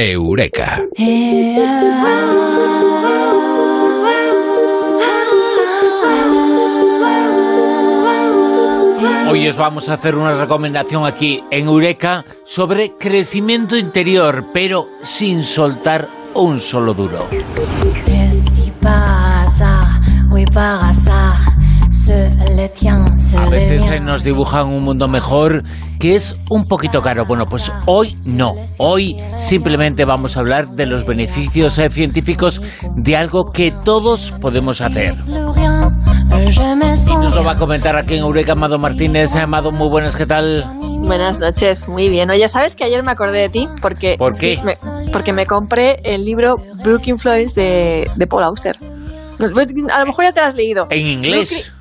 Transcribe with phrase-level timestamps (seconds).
[0.00, 0.82] Eureka.
[9.28, 15.42] Hoy os vamos a hacer una recomendación aquí en Eureka sobre crecimiento interior, pero sin
[15.42, 17.28] soltar un solo duro.
[23.36, 25.62] A veces eh, nos dibujan un mundo mejor
[25.98, 27.24] que es un poquito caro.
[27.26, 28.54] Bueno, pues hoy no.
[28.78, 32.60] Hoy simplemente vamos a hablar de los beneficios eh, científicos
[32.96, 35.14] de algo que todos podemos hacer.
[35.26, 39.34] Y nos lo va a comentar aquí en Eureka Amado Martínez.
[39.36, 40.64] Amado, muy buenas, ¿qué tal?
[41.00, 42.30] Buenas noches, muy bien.
[42.30, 43.68] Oye, ¿sabes que ayer me acordé de ti?
[43.80, 44.60] Porque, ¿Por qué?
[44.64, 44.74] me,
[45.12, 48.76] porque me compré el libro Brooklyn Flores de, de Paul Auster.
[49.40, 50.86] A lo mejor ya te lo has leído.
[50.90, 51.72] ¿En inglés?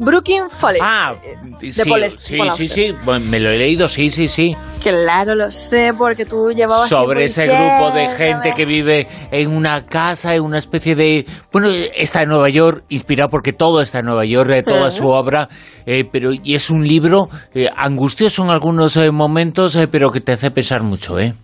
[0.00, 0.80] Brooklyn Flores.
[0.82, 1.14] Ah,
[1.60, 2.88] de sí, Paul- sí, Paul sí, sí.
[3.04, 4.56] Bueno, me lo he leído, sí, sí, sí.
[4.82, 6.88] Claro, lo sé, porque tú llevabas...
[6.88, 11.26] Sobre ese grupo de gente que vive en una casa, en una especie de...
[11.52, 14.90] Bueno, está en Nueva York, inspirado porque todo está en Nueva York, eh, toda Ajá.
[14.90, 15.48] su obra,
[15.84, 20.20] eh, pero y es un libro eh, angustioso en algunos eh, momentos, eh, pero que
[20.22, 21.34] te hace pensar mucho, ¿eh?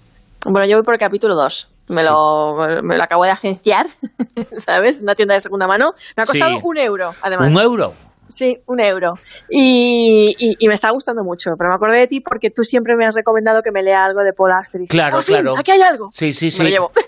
[0.47, 1.69] Bueno, yo voy por el capítulo 2.
[1.89, 3.87] Me, lo, me lo acabo de agenciar,
[4.57, 5.01] ¿sabes?
[5.03, 5.93] Una tienda de segunda mano.
[6.17, 6.59] Me ha costado Sí.
[6.65, 7.51] un euro, además.
[7.51, 7.93] ¿Un euro?
[8.29, 9.13] Sí, un euro.
[9.51, 11.53] Y, y- y me está gustando mucho.
[11.59, 14.23] Pero me acordé de ti porque tú siempre me has recomendado que me lea algo
[14.23, 14.81] de Paul Auster.
[14.81, 15.55] Y dije, Claro, "Por fin, claro.
[15.59, 16.09] Aquí hay algo.
[16.13, 16.59] Sí, sí, sí.
[16.63, 16.91] Me lo llevo.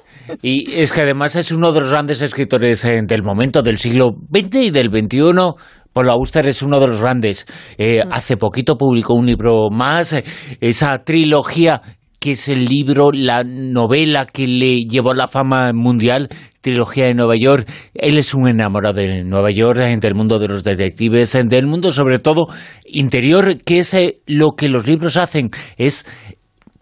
[0.42, 4.10] Y es que además es uno de los grandes escritores eh, del momento, del siglo
[4.30, 5.54] XX y del XXI.
[5.90, 7.46] Paul Auster es uno de los grandes.
[7.78, 10.22] Eh, Hace poquito publicó un libro más, eh,
[10.60, 11.80] esa trilogía
[12.18, 16.28] que es el libro, la novela que le llevó a la fama mundial,
[16.60, 17.70] trilogía de Nueva York.
[17.94, 22.18] Él es un enamorado de Nueva York, del mundo de los detectives, del mundo sobre
[22.18, 22.46] todo
[22.86, 26.04] interior, que es eh, lo que los libros hacen, es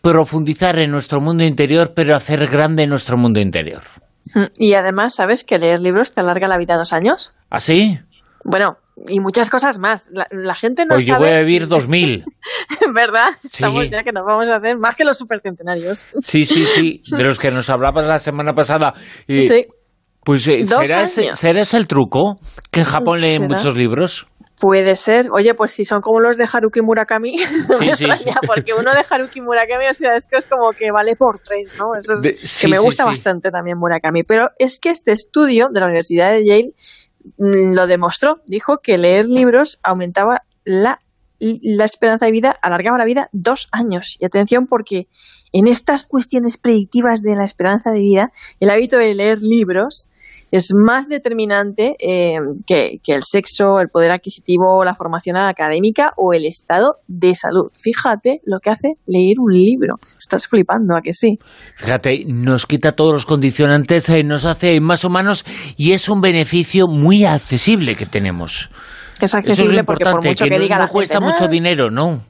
[0.01, 3.83] profundizar en nuestro mundo interior, pero hacer grande nuestro mundo interior.
[4.59, 7.33] Y además, ¿sabes que leer libros te alarga la vida dos años?
[7.50, 7.99] ¿Así?
[8.49, 8.77] Bueno,
[9.09, 10.09] y muchas cosas más.
[10.12, 11.27] La, la gente no Pues yo sabe...
[11.31, 12.25] voy a vivir 2000.
[12.95, 13.31] ¿Verdad?
[13.43, 13.49] Sí.
[13.53, 16.07] Estamos ya que nos vamos a hacer más que los supercentenarios.
[16.21, 18.93] Sí, sí, sí, de los que nos hablabas la semana pasada.
[19.29, 19.67] Eh, Sí.
[20.25, 22.41] Pues eh, ¿será ese, será ese el truco?
[22.73, 23.49] Que en Japón leen ¿Será?
[23.49, 24.27] muchos libros.
[24.61, 25.27] Puede ser.
[25.33, 27.37] Oye, pues si son como los de Haruki Murakami,
[27.69, 30.73] no me Sí, extraña, porque uno de Haruki Murakami, o sea, es que es como
[30.73, 31.95] que vale por tres, ¿no?
[31.97, 34.25] Eso es- De- que me gusta bastante también Murakami.
[34.25, 37.06] Pero es que este estudio de la Universidad de Yale mm,
[37.37, 38.41] lo demostró.
[38.47, 41.00] Dijo que leer libros aumentaba la,
[41.38, 44.16] la esperanza de vida, alargaba la vida dos años.
[44.19, 45.08] Y atención, porque
[45.52, 50.08] en estas cuestiones predictivas de la esperanza de vida, el hábito de leer libros
[50.50, 52.36] es más determinante eh,
[52.66, 57.70] que, que el sexo, el poder adquisitivo, la formación académica o el estado de salud.
[57.74, 59.97] Fíjate lo que hace leer un libro.
[60.18, 61.38] Estás flipando, ¿a que sí?
[61.76, 65.44] Fíjate, nos quita todos los condicionantes, eh, nos hace más humanos
[65.76, 68.70] y es un beneficio muy accesible que tenemos.
[69.21, 71.15] Es Eso es lo accesible porque por mucho que, que, no, diga no la cuesta
[71.19, 72.22] gente, mucho "Ah", dinero, ¿no?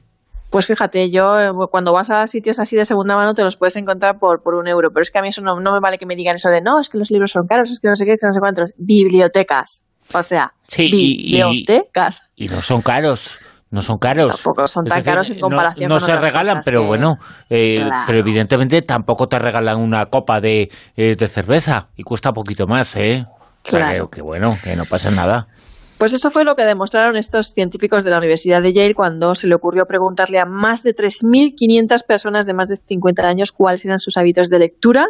[0.49, 3.75] Pues fíjate, yo eh, cuando vas a sitios así de segunda mano te los puedes
[3.75, 5.97] encontrar por, por un euro, pero es que a mí eso no, no me vale
[5.97, 7.95] que me digan eso de no, es que los libros son caros, es que no
[7.95, 8.71] sé qué, es que no sé cuántos.
[8.77, 9.83] Bibliotecas.
[10.13, 12.29] O sea, Sí, y- y- bibliotecas.
[12.37, 13.39] Y no son caros.
[13.69, 14.41] No son caros.
[14.41, 16.79] Tampoco son tan decir, caros en no- comparación No, con se otras regalan, cosas pero
[16.81, 17.17] que- bueno.
[17.49, 18.03] eh, Claro.
[18.07, 22.95] Pero evidentemente tampoco te regalan una copa de, eh, de cerveza y cuesta poquito más,
[22.95, 23.25] ¿eh?
[23.63, 24.09] Claro.
[24.09, 25.47] que, que bueno, que no pasa nada.
[25.97, 29.47] Pues eso fue lo que demostraron estos científicos de la Universidad de Yale cuando se
[29.47, 33.97] le ocurrió preguntarle a más de 3.500 personas de más de 50 años cuáles eran
[33.97, 35.07] sus hábitos de lectura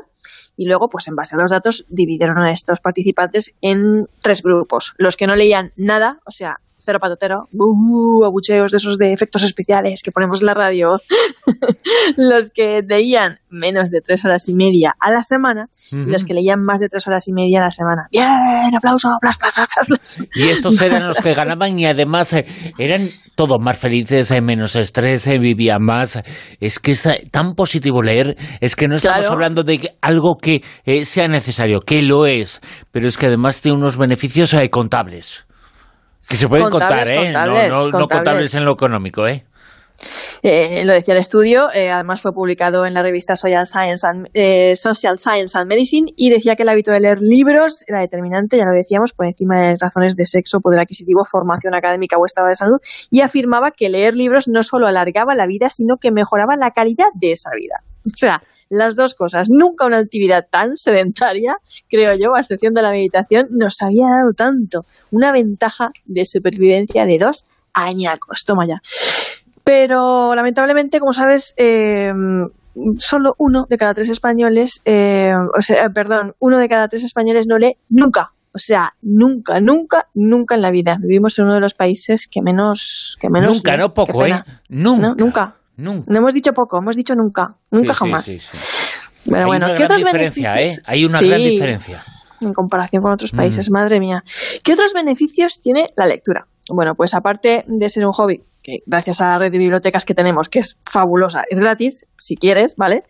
[0.56, 4.96] y luego, pues en base a los datos, dividieron a estos participantes en tres grupos.
[4.98, 9.44] Los que no leían nada, o sea, cero patatero, uh, abucheos de esos de efectos
[9.44, 10.98] especiales que ponemos en la radio.
[12.18, 16.34] los que leían menos de tres horas y media a la semana y los que
[16.34, 18.08] leían más de tres horas y media a la semana.
[18.12, 20.18] Bien, aplauso, aplausos, aplausos.
[20.36, 22.46] Y estos eran los que ganaban y además eh,
[22.78, 26.20] eran todos más felices, eh, menos estrés, eh, vivían más.
[26.60, 29.34] Es que es eh, tan positivo leer, es que no estamos Claro.
[29.34, 33.78] hablando de algo que eh, sea necesario, que lo es, pero es que además tiene
[33.78, 35.47] unos beneficios contables.
[36.30, 37.18] Que se pueden Contables, contar, ¿eh?
[37.18, 38.10] No- contables, no, no contables.
[38.10, 39.46] contables en lo económico, ¿eh?
[40.44, 44.28] Eh, lo decía el estudio, eh, además fue publicado en la revista Social Science, and,
[44.36, 48.58] eh, Social Science and Medicine y decía que el hábito de leer libros era determinante,
[48.58, 52.48] ya lo decíamos, por encima de razones de sexo, poder adquisitivo, formación académica o estado
[52.48, 52.78] de salud,
[53.10, 57.08] y afirmaba que leer libros no solo alargaba la vida, sino que mejoraba la calidad
[57.16, 57.82] de esa vida.
[58.14, 59.48] O sea, las dos cosas.
[59.50, 61.58] Nunca una actividad tan sedentaria,
[61.90, 64.86] creo yo, a excepción de la meditación, nos había dado tanto.
[65.12, 68.44] Una ventaja de supervivencia de dos añacos.
[68.46, 68.82] Toma ya.
[69.64, 72.14] Pero lamentablemente, como sabes, eh,
[72.98, 77.48] solo uno de cada tres españoles, eh, o sea, perdón, uno de cada tres españoles
[77.48, 78.32] no lee nunca.
[78.54, 80.98] O sea, nunca, nunca, nunca en la vida.
[81.00, 83.18] Vivimos en uno de los países que menos...
[83.20, 84.44] Que menos nunca, no poco, ¿eh?
[84.70, 85.14] Nunca.
[85.16, 85.57] nunca.
[85.78, 87.56] No hemos dicho poco, hemos dicho nunca.
[87.72, 88.26] Nunca jamás.
[88.26, 88.40] Sí,
[89.26, 90.58] Pero Hay bueno, ¿qué otros beneficios?
[90.58, 90.82] ¿eh?
[90.86, 92.04] Hay una gran diferencia.
[92.42, 93.74] En comparación con otros países, mm.
[93.74, 94.24] madre mía.
[94.64, 96.48] ¿Qué otros beneficios tiene la lectura?
[96.70, 100.14] Bueno, pues aparte de ser un hobby, que gracias a la red de bibliotecas que
[100.14, 103.04] tenemos, que es fabulosa, es gratis, si quieres, ¿vale?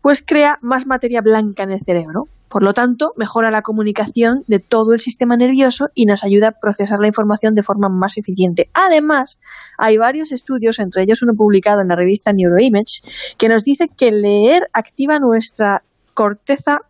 [0.00, 2.24] Pues crea más materia blanca en el cerebro.
[2.50, 6.58] Por lo tanto, mejora la comunicación de todo el sistema nervioso y nos ayuda a
[6.60, 8.68] procesar la información de forma más eficiente.
[8.74, 9.38] Además,
[9.78, 13.02] hay varios estudios, entre ellos uno publicado en la revista Neuroimage,
[13.38, 16.80] que nos dice que leer activa nuestra corteza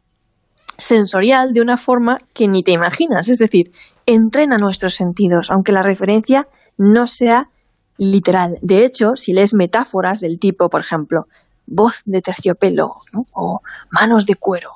[0.78, 3.28] sensorial de una forma que ni te imaginas.
[3.28, 3.70] Es decir,
[4.06, 6.48] entrena nuestros sentidos, aunque la referencia
[6.78, 7.50] no sea
[7.98, 8.56] literal.
[8.62, 11.28] De hecho, si lees metáforas del tipo, por ejemplo,
[11.66, 12.94] voz de terciopelo
[13.34, 13.60] o
[13.90, 14.70] manos de cuero,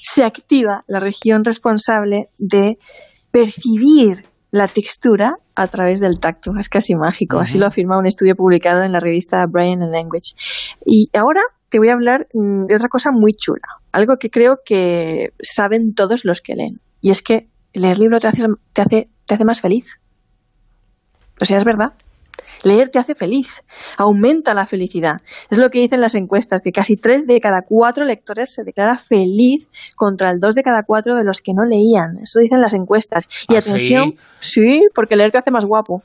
[0.00, 2.78] se activa la región responsable de
[3.30, 6.52] percibir la textura a través del tacto.
[6.58, 7.38] Es casi mágico.
[7.38, 10.32] Así lo afirma un estudio publicado en la revista Brain and Language.
[10.86, 13.68] Y ahora te voy a hablar mm, de otra cosa muy chula.
[13.92, 16.80] Algo que creo que saben todos los que leen.
[17.00, 20.00] Y es que leer libro te hace, te hace, te hace más feliz.
[21.40, 21.90] O sea, es verdad.
[22.64, 23.62] Leer te hace feliz,
[23.96, 25.16] aumenta la felicidad.
[25.50, 28.98] Es lo que dicen las encuestas, que casi tres de cada cuatro lectores se declara
[28.98, 32.18] feliz contra el dos de cada cuatro de los que no leían.
[32.22, 33.28] Eso dicen las encuestas.
[33.48, 34.82] Y ¿Ah, atención, sí?
[34.94, 36.02] porque leer te hace más guapo.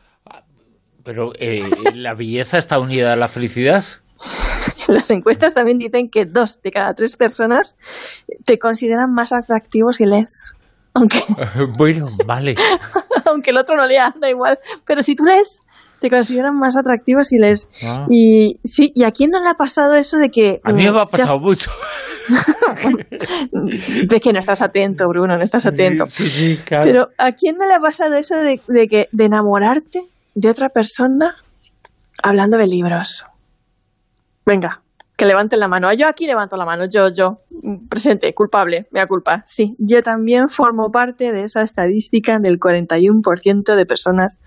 [1.03, 1.63] Pero eh,
[1.95, 3.83] la belleza está unida a la felicidad.
[4.87, 7.75] Las encuestas también dicen que dos de cada tres personas
[8.45, 10.53] te consideran más atractivo si lees.
[10.93, 11.19] Aunque...
[11.77, 12.55] bueno, vale.
[13.25, 14.57] aunque el otro no lea, da igual.
[14.85, 15.59] Pero si tú lees,
[16.03, 17.69] te consideran más atractivos y les...
[17.81, 18.05] Ah.
[18.09, 20.59] Y sí, ¿y a quién no le ha pasado eso de que...
[20.61, 21.71] A mí me ha pasado mucho.
[24.09, 26.05] de que no estás atento, Bruno, no estás atento.
[26.07, 26.83] Sí, sí, claro.
[26.83, 30.03] Pero ¿a quién no le ha pasado eso de, de, que, de enamorarte
[30.35, 31.37] de otra persona
[32.21, 33.25] hablando de libros?
[34.45, 34.82] Venga,
[35.23, 35.93] que levanten la mano.
[35.93, 37.39] Yo aquí levanto la mano, yo, yo,
[37.89, 39.41] presente, culpable, me da culpa.
[39.45, 44.39] Sí, yo también formo parte de esa estadística del 41% de personas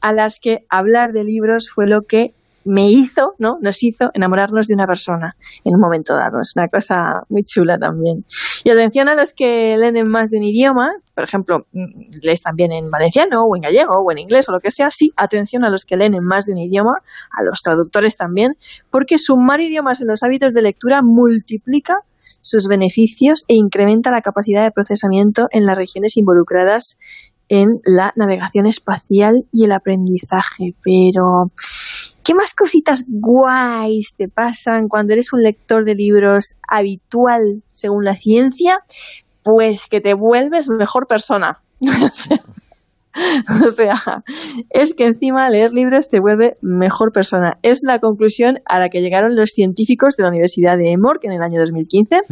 [0.00, 2.34] a las que hablar de libros fue lo que
[2.64, 3.58] me hizo, ¿no?
[3.60, 6.40] Nos hizo enamorarnos de una persona en un momento dado.
[6.40, 8.24] Es una cosa muy chula también.
[8.64, 12.42] Y atención a los que leen en más de un idioma, por ejemplo, mm, lees
[12.42, 15.64] también en valenciano o en gallego o en inglés o lo que sea, sí, atención
[15.64, 16.92] a los que leen en más de un idioma,
[17.30, 18.56] a los traductores también,
[18.90, 21.94] porque sumar idiomas en los hábitos de lectura multiplica
[22.40, 26.96] sus beneficios e incrementa la capacidad de procesamiento en las regiones involucradas
[27.48, 30.74] en la navegación espacial y el aprendizaje.
[30.82, 31.52] Pero
[32.24, 38.14] ¿Qué más cositas guays te pasan cuando eres un lector de libros habitual según la
[38.14, 38.78] ciencia?
[39.42, 41.60] Pues que te vuelves mejor persona.
[43.66, 44.24] o sea,
[44.70, 47.58] es que encima leer libros te vuelve mejor persona.
[47.62, 51.32] Es la conclusión a la que llegaron los científicos de la Universidad de Emory en
[51.32, 52.22] el año 2015,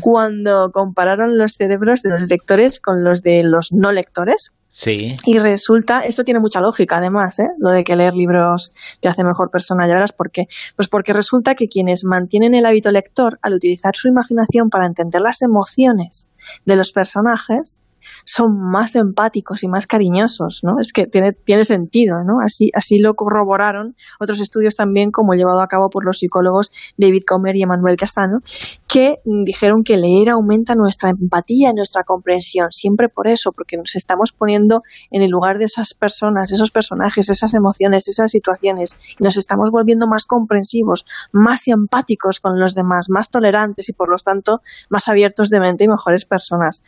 [0.00, 4.52] cuando compararon los cerebros de los lectores con los de los no lectores.
[4.72, 5.14] Sí.
[5.26, 7.48] Y resulta, esto tiene mucha lógica además, ¿eh?
[7.58, 10.46] lo de que leer libros te hace mejor persona, ya verás por qué.
[10.76, 15.20] Pues porque resulta que quienes mantienen el hábito lector al utilizar su imaginación para entender
[15.20, 16.28] las emociones
[16.64, 17.81] de los personajes,
[18.24, 20.80] son más empáticos y más cariñosos, ¿no?
[20.80, 22.40] Es que tiene, tiene sentido, ¿no?
[22.44, 27.22] Así, así lo corroboraron otros estudios también, como llevado a cabo por los psicólogos David
[27.26, 28.40] Comer y Emanuel Castano,
[28.88, 33.94] que dijeron que leer aumenta nuestra empatía y nuestra comprensión, siempre por eso, porque nos
[33.96, 39.24] estamos poniendo en el lugar de esas personas, esos personajes, esas emociones, esas situaciones, y
[39.24, 44.16] nos estamos volviendo más comprensivos, más empáticos con los demás, más tolerantes y por lo
[44.16, 46.82] tanto más abiertos de mente y mejores personas.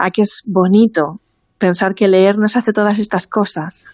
[0.00, 1.20] ¿A que es bonito
[1.58, 3.84] pensar que leer nos hace todas estas cosas.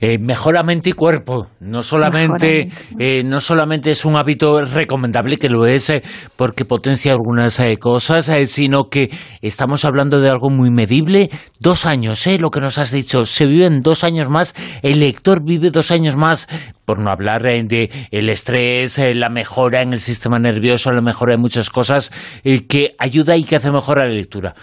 [0.00, 1.48] Eh, mejora mente y cuerpo.
[1.60, 6.02] No solamente, eh, no solamente es un hábito recomendable, que lo es eh,
[6.36, 9.10] porque potencia algunas eh, cosas, sino que
[9.42, 11.30] estamos hablando de algo muy medible.
[11.60, 15.44] Dos años, eh, lo que nos has dicho, se viven dos años más, el lector
[15.44, 16.48] vive dos años más,
[16.84, 21.38] por no hablar de el estrés, la mejora en el sistema nervioso, la mejora de
[21.38, 22.10] muchas cosas,
[22.42, 24.54] que ayuda y que hace mejor a la lectura.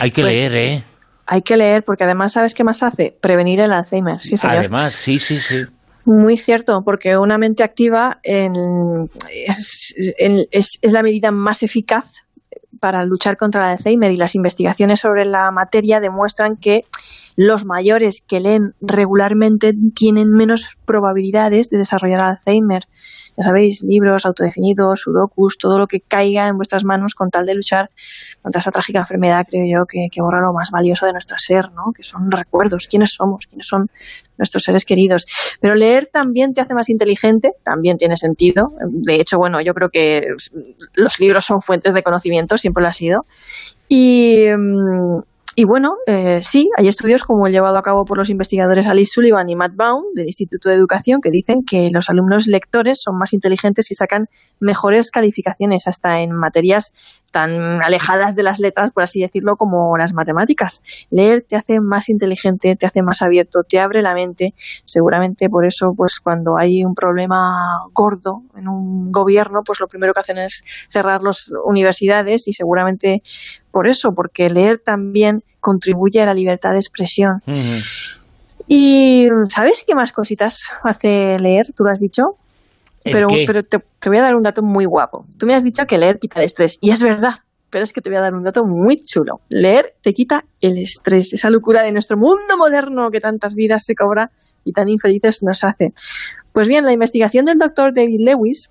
[0.00, 0.84] hay que pues leer, ¿eh?
[1.32, 3.16] Hay que leer porque además, ¿sabes qué más hace?
[3.20, 4.20] Prevenir el Alzheimer.
[4.20, 5.64] Sí, Además, sí, sí, sí.
[6.04, 9.94] Muy cierto, porque una mente activa es,
[10.82, 12.24] la medida más eficaz
[12.80, 16.84] para luchar contra el Alzheimer y las investigaciones sobre la materia demuestran que
[17.36, 22.84] los mayores que leen regularmente tienen menos probabilidades de desarrollar Alzheimer.
[23.36, 27.54] Ya sabéis, libros autodefinidos, sudokus, todo lo que caiga en vuestras manos con tal de
[27.54, 27.90] luchar
[28.42, 31.70] contra esa trágica enfermedad, creo yo, que, que borra lo más valioso de nuestro ser,
[31.72, 31.92] ¿no?
[31.94, 33.90] que son recuerdos, quiénes somos, quiénes son
[34.40, 35.26] nuestros seres queridos.
[35.60, 38.72] Pero leer también te hace más inteligente, también tiene sentido.
[38.88, 40.26] De hecho, bueno, yo creo que
[40.94, 43.20] los libros son fuentes de conocimiento, siempre lo ha sido.
[43.88, 45.20] Y, mm,
[45.56, 49.10] y bueno, eh, sí, hay estudios como el llevado a cabo por los investigadores Alice
[49.12, 53.18] Sullivan y Matt Baum del Instituto de Educación que dicen que los alumnos lectores son
[53.18, 54.26] más inteligentes y sacan
[54.60, 56.92] mejores calificaciones hasta en materias
[57.30, 60.82] tan alejadas de las letras, por así decirlo, como las matemáticas.
[61.10, 64.54] Leer te hace más inteligente, te hace más abierto, te abre la mente.
[64.84, 70.12] Seguramente por eso, pues cuando hay un problema gordo en un gobierno, pues lo primero
[70.12, 73.22] que hacen es cerrar las universidades y seguramente
[73.70, 77.42] por eso, porque leer también contribuye a la libertad de expresión.
[78.66, 81.66] Y ¿sabes qué más cositas hace leer?
[81.74, 82.36] Tú lo has dicho.
[83.02, 85.24] Pero, pero te, voy a dar un dato muy guapo.
[85.38, 86.78] Tú me has dicho que leer quita el estrés.
[86.80, 87.34] Y es verdad,
[87.70, 89.40] pero es que te voy a dar un dato muy chulo.
[89.48, 93.94] Leer te quita el estrés, esa locura de nuestro mundo moderno que tantas vidas se
[93.94, 94.30] cobra
[94.64, 95.92] y tan infelices nos hace.
[96.52, 98.70] Pues bien, la investigación del doctor David Lewis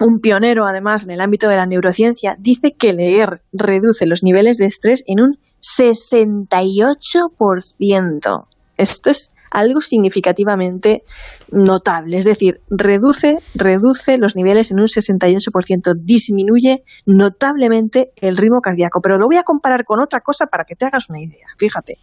[0.00, 4.56] un pionero además en el ámbito de la neurociencia, dice que leer reduce los niveles
[4.56, 8.46] de estrés en un 68%.
[8.76, 11.04] Esto es algo significativamente
[11.50, 19.00] notable, es decir, reduce, reduce los niveles en un 68%, disminuye notablemente el ritmo cardíaco.
[19.02, 21.46] Pero lo voy a comparar con otra cosa para que te hagas una idea.
[21.58, 21.98] Fíjate,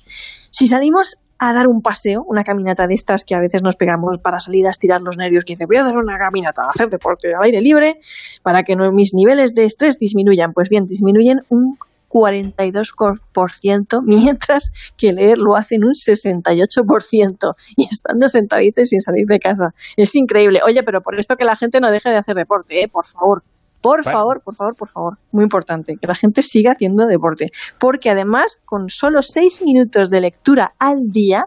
[0.51, 4.17] si salimos a dar un paseo, una caminata de estas que a veces nos pegamos
[4.21, 6.89] para salir a estirar los nervios, que dice, voy a dar una caminata, a hacer
[6.89, 7.99] deporte al aire libre
[8.43, 10.51] para que mis niveles de estrés disminuyan.
[10.51, 11.77] Pues bien, disminuyen un
[12.09, 19.39] 42%, mientras que leer lo hace en un 68% y estando sentaditos sin salir de
[19.39, 19.73] casa.
[19.95, 20.59] Es increíble.
[20.65, 22.87] Oye, pero por esto que la gente no deje de hacer deporte, ¿eh?
[22.87, 23.43] por favor.
[23.81, 25.17] Por favor, por favor, por favor.
[25.31, 27.45] Muy importante, que la gente siga haciendo deporte.
[27.79, 31.45] Porque además, con solo seis minutos de lectura al día,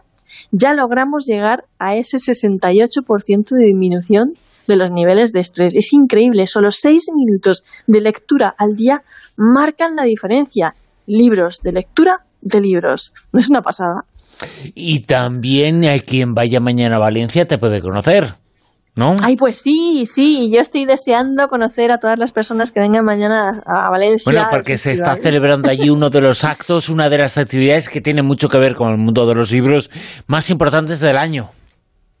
[0.51, 4.33] ya logramos llegar a ese 68% de disminución
[4.67, 5.75] de los niveles de estrés.
[5.75, 9.03] Es increíble, solo seis minutos de lectura al día
[9.37, 10.75] marcan la diferencia.
[11.05, 13.13] Libros de lectura de libros.
[13.31, 14.05] ¿No es una pasada?
[14.75, 18.35] Y también hay quien vaya mañana a Valencia te puede conocer.
[18.95, 19.15] ¿No?
[19.23, 23.63] Ay, pues sí, sí, yo estoy deseando conocer a todas las personas que vengan mañana
[23.65, 24.31] a Valencia.
[24.31, 28.01] Bueno, porque se está celebrando allí uno de los actos, una de las actividades que
[28.01, 29.89] tiene mucho que ver con el mundo de los libros
[30.27, 31.49] más importantes del año.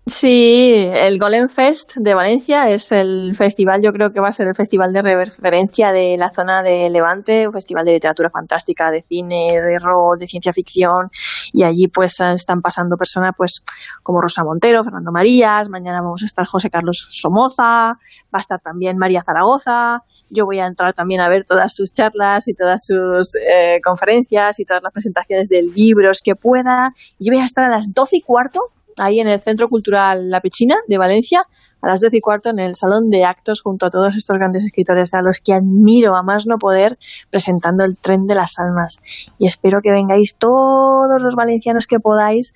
[0.05, 4.49] Sí, el Golem Fest de Valencia es el festival, yo creo que va a ser
[4.49, 9.01] el festival de referencia de la zona de Levante, un festival de literatura fantástica, de
[9.01, 11.09] cine, de rol, de ciencia ficción,
[11.53, 13.63] y allí pues están pasando personas pues
[14.03, 17.97] como Rosa Montero, Fernando Marías, mañana vamos a estar José Carlos Somoza, va
[18.33, 22.49] a estar también María Zaragoza, yo voy a entrar también a ver todas sus charlas
[22.49, 27.39] y todas sus eh, conferencias y todas las presentaciones de libros que pueda, y voy
[27.39, 28.65] a estar a las doce y cuarto
[28.97, 31.47] ahí en el Centro Cultural La Pechina de Valencia,
[31.83, 34.63] a las 12 y cuarto en el Salón de Actos junto a todos estos grandes
[34.63, 36.97] escritores a los que admiro a más no poder
[37.29, 38.97] presentando el tren de las almas.
[39.37, 42.53] Y espero que vengáis todos los valencianos que podáis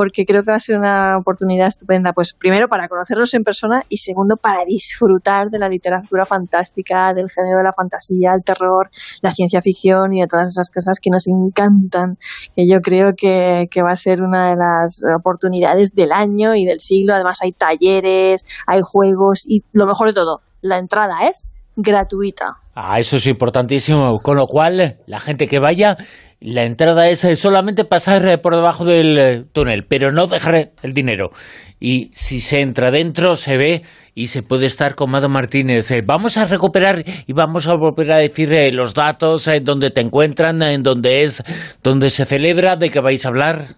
[0.00, 3.84] porque creo que va a ser una oportunidad estupenda, pues primero para conocerlos en persona
[3.88, 8.90] y segundo para disfrutar de la literatura fantástica, del género de la fantasía, el terror,
[9.20, 12.16] la ciencia ficción y de todas esas cosas que nos encantan,
[12.56, 16.64] que yo creo que, que va a ser una de las oportunidades del año y
[16.64, 17.14] del siglo.
[17.14, 21.46] Además hay talleres, hay juegos y lo mejor de todo, la entrada es
[21.76, 22.56] gratuita.
[22.74, 24.18] Ah, eso es importantísimo.
[24.20, 25.96] Con lo cual, la gente que vaya,
[26.40, 30.92] la entrada es solamente pasar eh, por debajo del eh, túnel, pero no dejar el
[30.92, 31.30] dinero.
[31.78, 33.82] Y si se entra dentro, se ve
[34.14, 35.90] y se puede estar con Mado Martínez.
[35.90, 40.00] Eh, vamos a recuperar y vamos a volver a decir los datos, en donde te
[40.00, 41.42] encuentran, en donde es,
[41.82, 43.76] donde se celebra, de qué vais a hablar.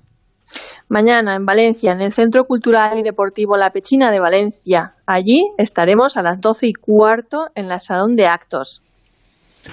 [0.93, 4.95] Mañana en Valencia, en el Centro Cultural y Deportivo La Pechina de Valencia.
[5.07, 8.83] Allí estaremos a las doce y cuarto en la Salón de Actos.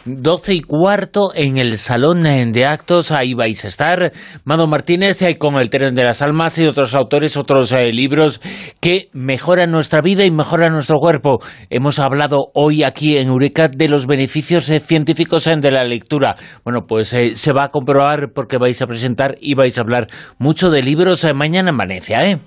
[0.06, 4.12] 12 y cuarto en el Salón de Actos, ahí vais a estar.
[4.44, 8.40] Mado Martínez eh, con El tren de las almas y otros autores, otros eh, libros
[8.80, 11.40] que mejoran nuestra vida y mejoran nuestro cuerpo.
[11.70, 16.36] Hemos hablado hoy aquí en Eureka de los beneficios eh, científicos de la lectura.
[16.64, 20.70] Bueno, pues se va a comprobar porque vais a presentar y vais a hablar mucho
[20.70, 22.38] de libros mañana en Valencia, ¿eh?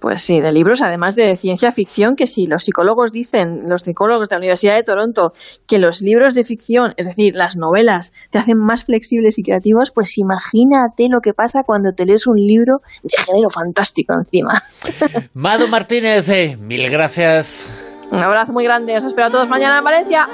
[0.00, 4.28] Pues sí, de libros, además de ciencia ficción, que si los psicólogos dicen, los psicólogos
[4.28, 5.32] de la Universidad de Toronto,
[5.66, 9.90] que los libros de ficción, es decir, las novelas, te hacen más flexibles y creativos,
[9.90, 14.62] pues imagínate lo que pasa cuando te lees un libro de género fantástico encima.
[15.34, 17.70] Mado Martínez, eh, mil gracias.
[18.10, 20.28] Un abrazo muy grande, os espero a todos mañana en Valencia.